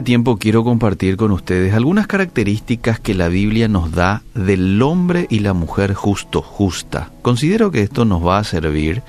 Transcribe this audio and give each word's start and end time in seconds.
este 0.00 0.12
tiempo 0.12 0.38
quiero 0.38 0.64
compartir 0.64 1.18
con 1.18 1.30
ustedes 1.30 1.74
algunas 1.74 2.06
características 2.06 2.98
que 2.98 3.12
la 3.12 3.28
Biblia 3.28 3.68
nos 3.68 3.92
da 3.92 4.22
del 4.34 4.80
hombre 4.80 5.26
y 5.28 5.40
la 5.40 5.52
mujer 5.52 5.92
justo, 5.92 6.40
justa. 6.40 7.10
Considero 7.20 7.70
que 7.70 7.82
esto 7.82 8.06
nos 8.06 8.26
va 8.26 8.38
a 8.38 8.44
servir 8.44 9.02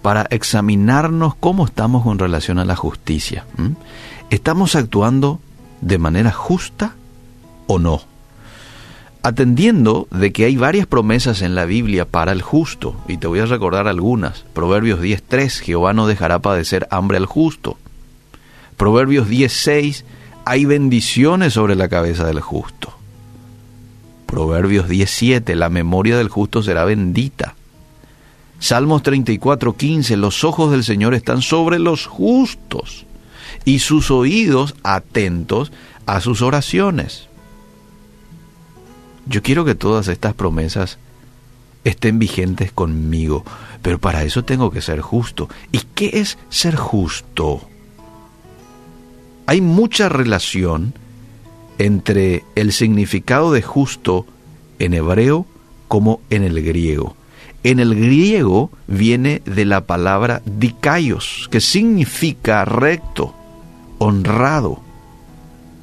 para 0.00 0.26
examinarnos 0.30 1.34
cómo 1.34 1.66
estamos 1.66 2.04
con 2.04 2.18
relación 2.18 2.58
a 2.58 2.64
la 2.64 2.74
justicia. 2.74 3.44
¿Estamos 4.30 4.76
actuando 4.76 5.40
de 5.82 5.98
manera 5.98 6.32
justa 6.32 6.94
o 7.66 7.78
no? 7.78 8.00
Atendiendo 9.22 10.08
de 10.10 10.32
que 10.32 10.46
hay 10.46 10.56
varias 10.56 10.86
promesas 10.86 11.42
en 11.42 11.54
la 11.54 11.66
Biblia 11.66 12.06
para 12.06 12.32
el 12.32 12.40
justo, 12.40 12.96
y 13.06 13.18
te 13.18 13.26
voy 13.26 13.40
a 13.40 13.44
recordar 13.44 13.88
algunas. 13.88 14.46
Proverbios 14.54 15.02
10.3, 15.02 15.60
Jehová 15.60 15.92
no 15.92 16.06
dejará 16.06 16.38
padecer 16.38 16.88
hambre 16.90 17.18
al 17.18 17.26
justo. 17.26 17.76
Proverbios 18.78 19.28
10.6, 19.28 20.04
hay 20.50 20.64
bendiciones 20.64 21.52
sobre 21.52 21.76
la 21.76 21.88
cabeza 21.88 22.26
del 22.26 22.40
justo. 22.40 22.92
Proverbios 24.26 24.88
17, 24.88 25.54
la 25.54 25.68
memoria 25.68 26.18
del 26.18 26.28
justo 26.28 26.64
será 26.64 26.84
bendita. 26.84 27.54
Salmos 28.58 29.04
34.15, 29.04 30.16
los 30.16 30.42
ojos 30.42 30.72
del 30.72 30.82
Señor 30.82 31.14
están 31.14 31.40
sobre 31.40 31.78
los 31.78 32.06
justos 32.06 33.06
y 33.64 33.78
sus 33.78 34.10
oídos 34.10 34.74
atentos 34.82 35.70
a 36.06 36.20
sus 36.20 36.42
oraciones. 36.42 37.28
Yo 39.26 39.44
quiero 39.44 39.64
que 39.64 39.76
todas 39.76 40.08
estas 40.08 40.34
promesas 40.34 40.98
estén 41.84 42.18
vigentes 42.18 42.72
conmigo, 42.72 43.44
pero 43.82 44.00
para 44.00 44.24
eso 44.24 44.44
tengo 44.44 44.72
que 44.72 44.82
ser 44.82 45.00
justo. 45.00 45.48
¿Y 45.70 45.82
qué 45.94 46.10
es 46.14 46.38
ser 46.48 46.74
justo? 46.74 47.69
Hay 49.50 49.60
mucha 49.60 50.08
relación 50.08 50.94
entre 51.78 52.44
el 52.54 52.70
significado 52.70 53.50
de 53.50 53.62
justo 53.62 54.24
en 54.78 54.94
hebreo 54.94 55.44
como 55.88 56.20
en 56.30 56.44
el 56.44 56.62
griego. 56.62 57.16
En 57.64 57.80
el 57.80 57.96
griego 57.96 58.70
viene 58.86 59.42
de 59.46 59.64
la 59.64 59.86
palabra 59.86 60.40
dikaios, 60.44 61.48
que 61.50 61.60
significa 61.60 62.64
recto, 62.64 63.34
honrado. 63.98 64.82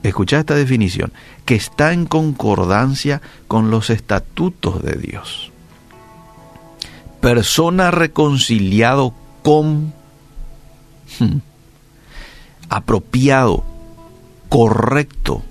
Escucha 0.02 0.40
esta 0.40 0.56
definición, 0.56 1.12
que 1.44 1.56
está 1.56 1.92
en 1.92 2.06
concordancia 2.06 3.22
con 3.50 3.70
los 3.70 3.90
estatutos 3.90 4.82
de 4.82 4.94
Dios. 4.94 5.52
Persona 7.20 7.92
reconciliado 7.92 9.14
con, 9.44 9.94
hmm, 11.20 11.40
apropiado, 12.70 13.64
correcto, 14.50 15.44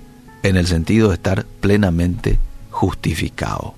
en 0.43 0.57
el 0.57 0.67
sentido 0.67 1.09
de 1.09 1.15
estar 1.15 1.45
plenamente 1.59 2.39
justificado. 2.71 3.75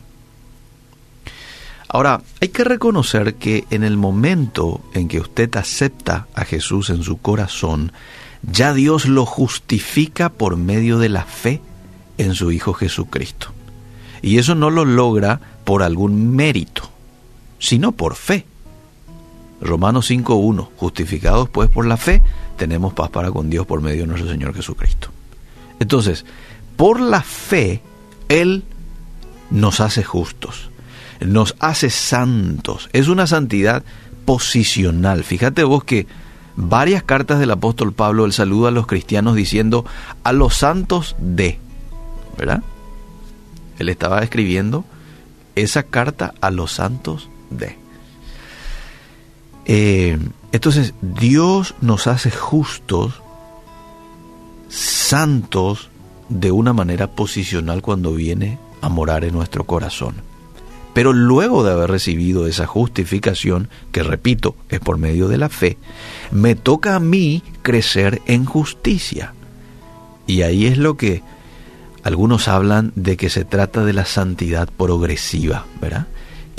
Ahora, 1.88 2.22
hay 2.40 2.50
que 2.50 2.64
reconocer 2.64 3.36
que 3.36 3.66
en 3.72 3.84
el 3.84 3.98
momento 3.98 4.82
en 4.94 5.08
que 5.08 5.20
usted 5.20 5.56
acepta 5.56 6.28
a 6.36 6.46
Jesús 6.46 6.92
en 6.92 7.02
su 7.02 7.18
corazón, 7.18 7.92
ya 8.44 8.74
Dios 8.74 9.08
lo 9.08 9.26
justifica 9.26 10.30
por 10.30 10.56
medio 10.56 11.00
de 11.00 11.10
la 11.10 11.24
fe 11.24 11.62
en 12.20 12.36
su 12.36 12.52
Hijo 12.52 12.74
Jesucristo. 12.74 13.54
Y 14.22 14.38
eso 14.38 14.54
no 14.54 14.70
lo 14.70 14.86
logra 14.86 15.42
por 15.64 15.82
algún 15.82 16.36
mérito, 16.36 16.90
sino 17.58 17.92
por 17.94 18.16
fe. 18.16 18.46
Romanos 19.62 20.12
5.1, 20.12 20.70
justificados 20.76 21.50
pues 21.50 21.70
por 21.70 21.86
la 21.86 21.98
fe, 21.98 22.22
tenemos 22.60 22.94
paz 22.94 23.10
para 23.10 23.32
con 23.32 23.50
Dios 23.50 23.66
por 23.66 23.82
medio 23.82 24.02
de 24.02 24.08
nuestro 24.08 24.30
Señor 24.30 24.54
Jesucristo. 24.54 25.10
Entonces, 25.80 26.26
por 26.76 27.00
la 27.00 27.24
fe, 27.24 27.82
Él 28.28 28.64
nos 29.50 29.80
hace 29.80 30.04
justos, 30.04 30.70
nos 31.22 31.56
hace 31.60 31.90
santos. 31.90 32.90
Es 32.94 33.08
una 33.08 33.26
santidad 33.26 33.84
posicional. 34.26 35.24
Fíjate 35.24 35.64
vos 35.64 35.84
que 35.84 36.06
varias 36.56 37.02
cartas 37.02 37.40
del 37.40 37.52
apóstol 37.52 37.94
Pablo, 37.94 38.26
él 38.26 38.34
saluda 38.34 38.68
a 38.68 38.72
los 38.72 38.86
cristianos 38.86 39.36
diciendo 39.36 39.86
a 40.24 40.34
los 40.34 40.56
santos 40.56 41.16
de, 41.20 41.58
¿verdad? 42.38 42.62
Él 43.80 43.88
estaba 43.88 44.20
escribiendo 44.20 44.84
esa 45.56 45.84
carta 45.84 46.34
a 46.42 46.52
los 46.52 46.74
santos 46.74 47.30
de. 47.50 47.78
Eh, 49.66 50.20
entonces, 50.52 50.94
Dios 51.02 51.76
nos 51.82 52.08
hace 52.08 52.32
justos, 52.32 53.22
santos, 54.68 55.90
de 56.30 56.52
una 56.52 56.74
manera 56.74 57.08
posicional 57.08 57.82
cuando 57.82 58.14
viene 58.14 58.60
a 58.82 58.90
morar 58.90 59.24
en 59.24 59.34
nuestro 59.34 59.64
corazón. 59.66 60.16
Pero 60.94 61.14
luego 61.14 61.64
de 61.64 61.72
haber 61.72 61.90
recibido 61.90 62.48
esa 62.48 62.66
justificación, 62.66 63.70
que 63.92 64.04
repito, 64.04 64.56
es 64.70 64.80
por 64.80 64.98
medio 64.98 65.28
de 65.28 65.38
la 65.38 65.50
fe, 65.50 65.78
me 66.32 66.56
toca 66.56 66.96
a 66.96 67.00
mí 67.00 67.44
crecer 67.62 68.22
en 68.26 68.46
justicia. 68.46 69.34
Y 70.26 70.42
ahí 70.44 70.66
es 70.66 70.78
lo 70.78 70.98
que 70.98 71.24
algunos 72.04 72.48
hablan 72.48 72.92
de 72.96 73.18
que 73.18 73.30
se 73.30 73.46
trata 73.46 73.84
de 73.84 73.94
la 73.94 74.06
santidad 74.06 74.70
progresiva, 74.70 75.66
¿verdad? 75.82 76.08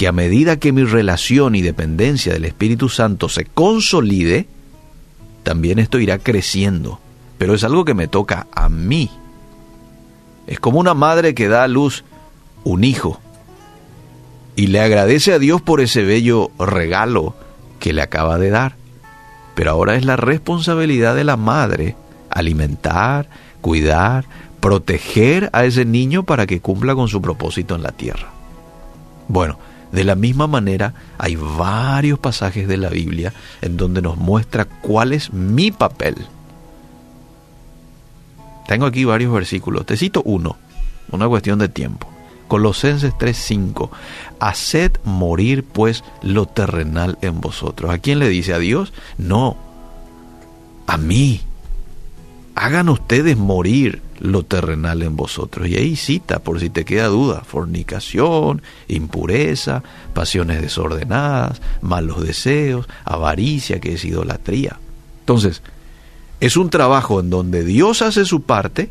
Que 0.00 0.08
a 0.08 0.12
medida 0.12 0.56
que 0.56 0.72
mi 0.72 0.84
relación 0.84 1.54
y 1.54 1.60
dependencia 1.60 2.32
del 2.32 2.46
Espíritu 2.46 2.88
Santo 2.88 3.28
se 3.28 3.44
consolide, 3.44 4.46
también 5.42 5.78
esto 5.78 5.98
irá 5.98 6.16
creciendo. 6.16 7.00
Pero 7.36 7.52
es 7.52 7.64
algo 7.64 7.84
que 7.84 7.92
me 7.92 8.08
toca 8.08 8.46
a 8.54 8.70
mí. 8.70 9.10
Es 10.46 10.58
como 10.58 10.80
una 10.80 10.94
madre 10.94 11.34
que 11.34 11.48
da 11.48 11.64
a 11.64 11.68
luz 11.68 12.04
un 12.64 12.82
hijo 12.82 13.20
y 14.56 14.68
le 14.68 14.80
agradece 14.80 15.34
a 15.34 15.38
Dios 15.38 15.60
por 15.60 15.82
ese 15.82 16.02
bello 16.02 16.50
regalo 16.58 17.34
que 17.78 17.92
le 17.92 18.00
acaba 18.00 18.38
de 18.38 18.48
dar. 18.48 18.76
Pero 19.54 19.72
ahora 19.72 19.96
es 19.96 20.06
la 20.06 20.16
responsabilidad 20.16 21.14
de 21.14 21.24
la 21.24 21.36
madre 21.36 21.94
alimentar, 22.30 23.28
cuidar, 23.60 24.24
proteger 24.60 25.50
a 25.52 25.66
ese 25.66 25.84
niño 25.84 26.22
para 26.22 26.46
que 26.46 26.60
cumpla 26.60 26.94
con 26.94 27.08
su 27.08 27.20
propósito 27.20 27.74
en 27.74 27.82
la 27.82 27.92
tierra. 27.92 28.30
Bueno, 29.28 29.58
de 29.92 30.04
la 30.04 30.14
misma 30.14 30.46
manera 30.46 30.94
hay 31.18 31.36
varios 31.36 32.18
pasajes 32.18 32.68
de 32.68 32.76
la 32.76 32.88
Biblia 32.90 33.32
en 33.60 33.76
donde 33.76 34.02
nos 34.02 34.16
muestra 34.16 34.64
cuál 34.64 35.12
es 35.12 35.32
mi 35.32 35.70
papel. 35.70 36.16
Tengo 38.66 38.86
aquí 38.86 39.04
varios 39.04 39.32
versículos. 39.32 39.84
Te 39.84 39.96
cito 39.96 40.22
uno, 40.24 40.56
una 41.10 41.28
cuestión 41.28 41.58
de 41.58 41.68
tiempo. 41.68 42.08
Colosenses 42.46 43.14
3:5. 43.14 43.90
Haced 44.38 44.92
morir 45.04 45.64
pues 45.64 46.04
lo 46.22 46.46
terrenal 46.46 47.18
en 47.20 47.40
vosotros. 47.40 47.90
¿A 47.90 47.98
quién 47.98 48.18
le 48.18 48.28
dice? 48.28 48.54
¿A 48.54 48.58
Dios? 48.58 48.92
No. 49.18 49.56
A 50.86 50.96
mí. 50.96 51.40
Hagan 52.54 52.88
ustedes 52.88 53.36
morir 53.36 54.02
lo 54.18 54.44
terrenal 54.44 55.02
en 55.02 55.16
vosotros. 55.16 55.68
Y 55.68 55.76
ahí 55.76 55.96
cita, 55.96 56.40
por 56.40 56.60
si 56.60 56.68
te 56.70 56.84
queda 56.84 57.06
duda, 57.06 57.42
fornicación, 57.44 58.62
impureza, 58.88 59.82
pasiones 60.14 60.60
desordenadas, 60.60 61.60
malos 61.80 62.22
deseos, 62.22 62.86
avaricia, 63.04 63.80
que 63.80 63.94
es 63.94 64.04
idolatría. 64.04 64.78
Entonces, 65.20 65.62
es 66.40 66.56
un 66.56 66.70
trabajo 66.70 67.20
en 67.20 67.30
donde 67.30 67.64
Dios 67.64 68.02
hace 68.02 68.24
su 68.24 68.42
parte, 68.42 68.90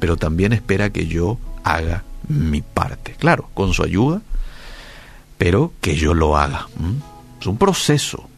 pero 0.00 0.16
también 0.16 0.52
espera 0.52 0.90
que 0.90 1.06
yo 1.06 1.38
haga 1.64 2.04
mi 2.28 2.62
parte. 2.62 3.14
Claro, 3.18 3.48
con 3.54 3.72
su 3.72 3.82
ayuda, 3.82 4.22
pero 5.38 5.72
que 5.80 5.96
yo 5.96 6.14
lo 6.14 6.36
haga. 6.36 6.68
Es 7.40 7.46
un 7.46 7.58
proceso, 7.58 8.28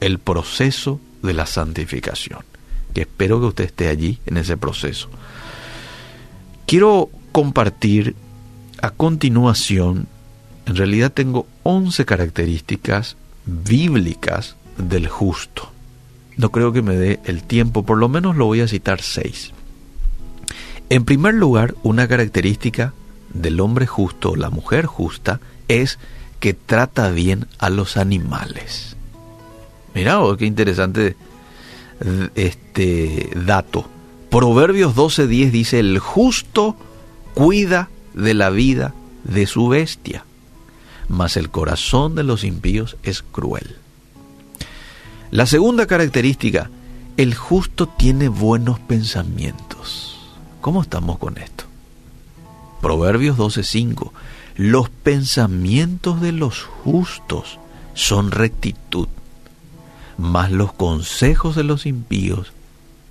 el 0.00 0.18
proceso 0.18 1.00
de 1.22 1.32
la 1.32 1.46
santificación, 1.46 2.40
que 2.92 3.02
espero 3.02 3.40
que 3.40 3.46
usted 3.46 3.64
esté 3.64 3.88
allí 3.88 4.18
en 4.26 4.36
ese 4.36 4.56
proceso. 4.56 5.08
Quiero 6.66 7.10
compartir 7.32 8.14
a 8.80 8.90
continuación, 8.90 10.06
en 10.66 10.76
realidad 10.76 11.12
tengo 11.12 11.46
11 11.62 12.04
características 12.04 13.16
bíblicas 13.46 14.56
del 14.76 15.08
justo. 15.08 15.70
No 16.36 16.50
creo 16.50 16.72
que 16.72 16.82
me 16.82 16.96
dé 16.96 17.20
el 17.24 17.42
tiempo, 17.42 17.84
por 17.84 17.98
lo 17.98 18.08
menos 18.08 18.36
lo 18.36 18.46
voy 18.46 18.60
a 18.60 18.68
citar 18.68 19.02
seis. 19.02 19.52
En 20.88 21.04
primer 21.04 21.34
lugar, 21.34 21.74
una 21.82 22.08
característica 22.08 22.94
del 23.32 23.60
hombre 23.60 23.86
justo, 23.86 24.36
la 24.36 24.50
mujer 24.50 24.86
justa, 24.86 25.40
es 25.68 25.98
que 26.40 26.54
trata 26.54 27.10
bien 27.10 27.46
a 27.58 27.70
los 27.70 27.96
animales. 27.96 28.96
Mira, 29.94 30.20
oh, 30.20 30.36
qué 30.36 30.46
interesante 30.46 31.16
este 32.34 33.30
dato. 33.34 33.86
Proverbios 34.30 34.94
12:10 34.94 35.50
dice, 35.50 35.78
el 35.78 35.98
justo 35.98 36.76
cuida 37.34 37.88
de 38.14 38.34
la 38.34 38.50
vida 38.50 38.94
de 39.24 39.46
su 39.46 39.68
bestia, 39.68 40.24
mas 41.08 41.36
el 41.36 41.50
corazón 41.50 42.14
de 42.14 42.22
los 42.22 42.44
impíos 42.44 42.96
es 43.02 43.22
cruel. 43.22 43.76
La 45.30 45.46
segunda 45.46 45.86
característica 45.86 46.70
El 47.16 47.34
justo 47.34 47.88
tiene 47.88 48.28
buenos 48.28 48.78
pensamientos. 48.80 50.18
¿Cómo 50.62 50.80
estamos 50.80 51.18
con 51.18 51.36
esto? 51.36 51.64
Proverbios 52.80 53.36
12:5. 53.36 54.12
Los 54.56 54.88
pensamientos 54.88 56.20
de 56.22 56.32
los 56.32 56.62
justos 56.62 57.58
son 57.94 58.30
rectitud, 58.30 59.08
mas 60.18 60.50
los 60.50 60.72
consejos 60.72 61.56
de 61.56 61.64
los 61.64 61.86
impíos 61.86 62.52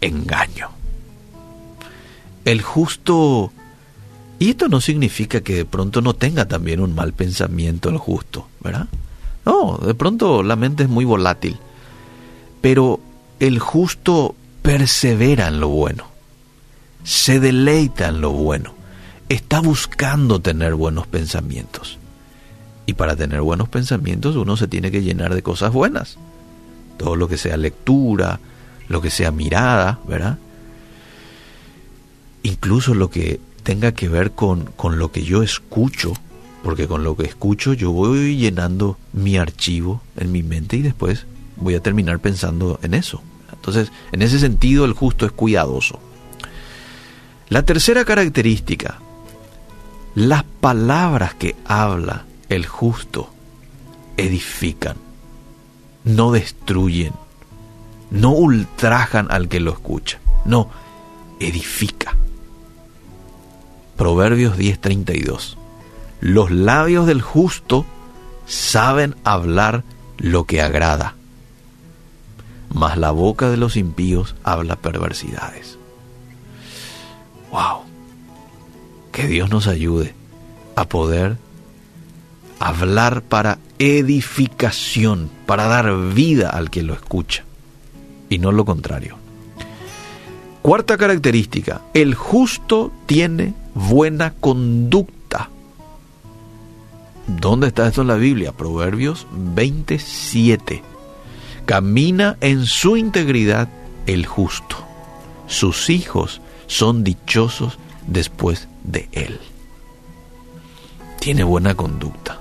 engaño. 0.02 0.70
El 2.46 2.62
justo... 2.62 3.52
Y 4.40 4.50
esto 4.50 4.68
no 4.68 4.82
significa 4.82 5.42
que 5.42 5.56
de 5.56 5.66
pronto 5.66 6.02
no 6.02 6.16
tenga 6.16 6.48
también 6.48 6.80
un 6.80 6.96
mal 6.96 7.14
pensamiento 7.14 7.90
el 7.90 7.98
justo, 7.98 8.48
¿verdad? 8.60 8.88
No, 9.46 9.78
de 9.78 9.94
pronto 9.94 10.42
la 10.42 10.56
mente 10.56 10.84
es 10.84 10.90
muy 10.90 11.06
volátil. 11.06 11.58
Pero 12.60 13.00
el 13.40 13.60
justo 13.60 14.36
persevera 14.64 15.48
en 15.48 15.60
lo 15.60 15.70
bueno, 15.70 16.06
se 17.04 17.40
deleita 17.40 18.08
en 18.08 18.22
lo 18.22 18.32
bueno, 18.32 18.74
está 19.30 19.60
buscando 19.60 20.42
tener 20.42 20.74
buenos 20.74 21.08
pensamientos. 21.08 22.00
Y 22.88 22.94
para 22.94 23.16
tener 23.16 23.42
buenos 23.42 23.70
pensamientos 23.70 24.36
uno 24.36 24.58
se 24.58 24.68
tiene 24.68 24.92
que 24.92 25.04
llenar 25.04 25.34
de 25.34 25.44
cosas 25.44 25.72
buenas. 25.72 26.18
Todo 27.02 27.16
lo 27.16 27.28
que 27.28 27.38
sea 27.38 27.58
lectura, 27.58 28.40
lo 28.88 29.02
que 29.02 29.10
sea 29.10 29.32
mirada, 29.32 30.00
¿verdad? 30.08 30.38
Incluso 32.44 32.94
lo 32.94 33.10
que 33.10 33.40
tenga 33.64 33.92
que 33.92 34.08
ver 34.08 34.32
con, 34.32 34.66
con 34.76 35.00
lo 35.00 35.12
que 35.12 35.24
yo 35.24 35.42
escucho, 35.42 36.14
porque 36.64 36.88
con 36.88 37.04
lo 37.04 37.18
que 37.18 37.24
escucho 37.24 37.74
yo 37.74 37.92
voy 37.92 38.38
llenando 38.38 39.00
mi 39.14 39.38
archivo 39.38 40.02
en 40.16 40.32
mi 40.32 40.44
mente 40.44 40.78
y 40.78 40.84
después 40.84 41.26
voy 41.56 41.74
a 41.74 41.82
terminar 41.82 42.20
pensando 42.20 42.80
en 42.84 42.94
eso. 42.94 43.24
Entonces, 43.52 43.92
en 44.12 44.22
ese 44.22 44.38
sentido, 44.38 44.86
el 44.86 44.94
justo 44.94 45.26
es 45.26 45.32
cuidadoso. 45.32 46.00
La 47.50 47.64
tercera 47.64 48.06
característica, 48.06 49.00
las 50.14 50.44
palabras 50.44 51.34
que 51.34 51.56
habla 51.66 52.26
el 52.48 52.68
justo 52.68 53.34
edifican, 54.18 54.98
no 56.04 56.32
destruyen, 56.32 57.14
no 58.10 58.32
ultrajan 58.32 59.28
al 59.32 59.48
que 59.48 59.60
lo 59.60 59.72
escucha, 59.72 60.20
no, 60.46 60.70
edifica. 61.40 62.16
Proverbios 63.98 64.58
10:32. 64.58 65.58
Los 66.22 66.52
labios 66.52 67.06
del 67.08 67.22
justo 67.22 67.86
saben 68.46 69.16
hablar 69.24 69.84
lo 70.18 70.46
que 70.46 70.62
agrada, 70.62 71.16
mas 72.74 72.98
la 72.98 73.12
boca 73.12 73.50
de 73.50 73.58
los 73.58 73.76
impíos 73.78 74.36
habla 74.44 74.76
perversidades. 74.76 75.78
¡Wow! 77.52 77.82
Que 79.12 79.28
Dios 79.28 79.50
nos 79.50 79.68
ayude 79.68 80.14
a 80.76 80.88
poder 80.88 81.38
hablar 82.60 83.24
para 83.24 83.58
edificación, 83.82 85.32
para 85.48 85.66
dar 85.66 86.14
vida 86.14 86.52
al 86.52 86.70
que 86.70 86.84
lo 86.84 86.94
escucha, 86.94 87.44
y 88.30 88.38
no 88.38 88.52
lo 88.52 88.64
contrario. 88.64 89.18
Cuarta 90.62 90.98
característica, 90.98 91.82
el 91.96 92.14
justo 92.14 92.92
tiene 93.08 93.56
buena 93.74 94.34
conducta. 94.34 95.50
¿Dónde 97.26 97.68
está 97.68 97.88
esto 97.88 98.02
en 98.02 98.08
la 98.08 98.18
Biblia? 98.18 98.52
Proverbios 98.52 99.26
27. 99.32 100.84
Camina 101.66 102.38
en 102.42 102.68
su 102.68 102.98
integridad 102.98 103.68
el 104.06 104.28
justo. 104.28 104.76
Sus 105.48 105.90
hijos 105.90 106.40
son 106.68 107.04
dichosos 107.04 107.80
después 108.06 108.68
de 108.84 109.10
él. 109.14 109.40
Tiene 111.20 111.44
buena 111.44 111.74
conducta. 111.74 112.41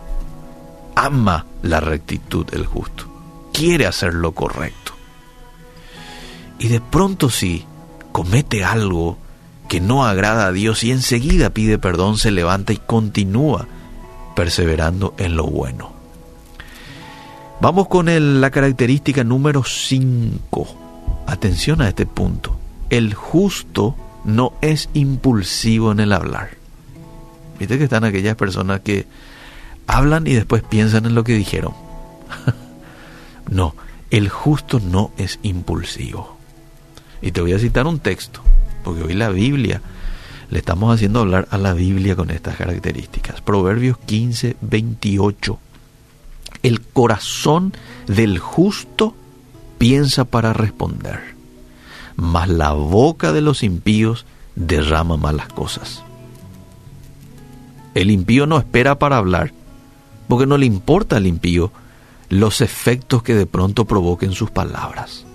Ama 1.02 1.46
la 1.62 1.80
rectitud 1.80 2.46
el 2.52 2.66
justo. 2.66 3.06
Quiere 3.54 3.86
hacer 3.86 4.12
lo 4.12 4.32
correcto. 4.32 4.92
Y 6.58 6.68
de 6.68 6.82
pronto 6.82 7.30
si 7.30 7.64
comete 8.12 8.64
algo 8.64 9.16
que 9.66 9.80
no 9.80 10.04
agrada 10.04 10.46
a 10.46 10.52
Dios 10.52 10.84
y 10.84 10.90
enseguida 10.90 11.54
pide 11.54 11.78
perdón, 11.78 12.18
se 12.18 12.30
levanta 12.30 12.74
y 12.74 12.76
continúa 12.76 13.66
perseverando 14.36 15.14
en 15.16 15.36
lo 15.36 15.46
bueno. 15.46 15.90
Vamos 17.62 17.88
con 17.88 18.08
la 18.42 18.50
característica 18.50 19.24
número 19.24 19.64
5. 19.64 20.66
Atención 21.26 21.80
a 21.80 21.88
este 21.88 22.04
punto. 22.04 22.58
El 22.90 23.14
justo 23.14 23.96
no 24.26 24.52
es 24.60 24.90
impulsivo 24.92 25.92
en 25.92 26.00
el 26.00 26.12
hablar. 26.12 26.50
Viste 27.58 27.78
que 27.78 27.84
están 27.84 28.04
aquellas 28.04 28.36
personas 28.36 28.80
que 28.80 29.06
hablan 29.96 30.26
y 30.26 30.34
después 30.34 30.62
piensan 30.62 31.06
en 31.06 31.14
lo 31.14 31.24
que 31.24 31.34
dijeron. 31.34 31.72
no, 33.50 33.74
el 34.10 34.28
justo 34.28 34.80
no 34.80 35.12
es 35.16 35.38
impulsivo. 35.42 36.36
Y 37.22 37.32
te 37.32 37.40
voy 37.40 37.52
a 37.52 37.58
citar 37.58 37.86
un 37.86 37.98
texto, 37.98 38.40
porque 38.82 39.02
hoy 39.02 39.14
la 39.14 39.28
Biblia, 39.30 39.82
le 40.50 40.58
estamos 40.58 40.94
haciendo 40.94 41.20
hablar 41.20 41.46
a 41.50 41.58
la 41.58 41.74
Biblia 41.74 42.16
con 42.16 42.30
estas 42.30 42.56
características. 42.56 43.40
Proverbios 43.40 43.98
15, 43.98 44.56
28 44.60 45.58
el 46.62 46.82
corazón 46.82 47.72
del 48.06 48.38
justo 48.38 49.14
piensa 49.78 50.24
para 50.24 50.52
responder, 50.52 51.20
mas 52.16 52.48
la 52.48 52.72
boca 52.72 53.32
de 53.32 53.40
los 53.40 53.62
impíos 53.62 54.26
derrama 54.56 55.16
malas 55.16 55.48
cosas. 55.48 56.02
El 57.94 58.10
impío 58.10 58.46
no 58.46 58.58
espera 58.58 58.98
para 58.98 59.16
hablar, 59.16 59.52
porque 60.30 60.46
no 60.46 60.56
le 60.56 60.64
importa 60.64 61.16
al 61.16 61.26
impío 61.26 61.72
los 62.28 62.60
efectos 62.60 63.24
que 63.24 63.34
de 63.34 63.46
pronto 63.46 63.84
provoquen 63.84 64.32
sus 64.32 64.50
palabras. 64.50 65.26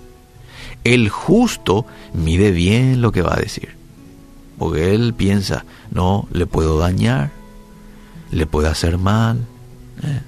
El 0.84 1.10
justo 1.10 1.84
mide 2.14 2.50
bien 2.50 3.02
lo 3.02 3.12
que 3.12 3.20
va 3.20 3.34
a 3.34 3.40
decir, 3.40 3.76
porque 4.58 4.94
él 4.94 5.12
piensa, 5.12 5.66
no, 5.90 6.26
le 6.32 6.46
puedo 6.46 6.78
dañar, 6.78 7.30
le 8.30 8.46
puedo 8.46 8.70
hacer 8.70 8.96
mal. 8.96 9.46
¿eh? 10.02 10.22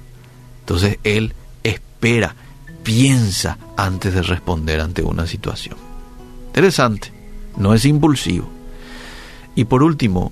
Entonces 0.60 0.98
él 1.02 1.32
espera, 1.62 2.36
piensa 2.82 3.56
antes 3.76 4.12
de 4.12 4.22
responder 4.22 4.80
ante 4.80 5.02
una 5.02 5.26
situación. 5.26 5.76
Interesante, 6.48 7.10
no 7.56 7.72
es 7.72 7.86
impulsivo. 7.86 8.50
Y 9.54 9.64
por 9.64 9.82
último, 9.82 10.30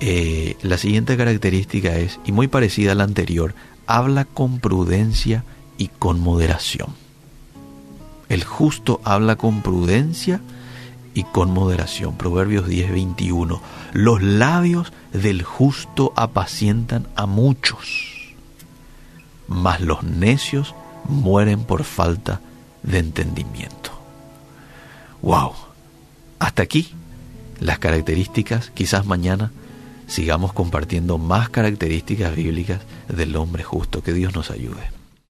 eh, 0.00 0.56
la 0.62 0.78
siguiente 0.78 1.16
característica 1.16 1.96
es, 1.96 2.18
y 2.24 2.32
muy 2.32 2.48
parecida 2.48 2.92
a 2.92 2.94
la 2.94 3.04
anterior, 3.04 3.54
habla 3.86 4.24
con 4.24 4.58
prudencia 4.60 5.44
y 5.78 5.88
con 5.88 6.20
moderación. 6.20 6.88
El 8.28 8.44
justo 8.44 9.00
habla 9.04 9.36
con 9.36 9.62
prudencia 9.62 10.40
y 11.14 11.24
con 11.24 11.50
moderación. 11.50 12.16
Proverbios 12.16 12.68
10, 12.68 12.92
21. 12.92 13.60
Los 13.92 14.22
labios 14.22 14.92
del 15.12 15.42
justo 15.42 16.12
apacientan 16.16 17.08
a 17.16 17.26
muchos 17.26 18.10
mas 19.50 19.80
los 19.80 20.04
necios 20.04 20.76
mueren 21.08 21.64
por 21.64 21.82
falta 21.82 22.40
de 22.84 23.00
entendimiento. 23.00 23.90
¡Wow! 25.22 25.52
Hasta 26.38 26.62
aquí 26.62 26.94
las 27.58 27.80
características, 27.80 28.70
quizás 28.70 29.04
mañana 29.04 29.50
sigamos 30.10 30.52
compartiendo 30.52 31.18
más 31.18 31.48
características 31.48 32.34
bíblicas 32.34 32.80
del 33.08 33.36
hombre 33.36 33.62
justo. 33.62 34.02
Que 34.02 34.12
Dios 34.12 34.34
nos 34.34 34.50
ayude. 34.50 34.99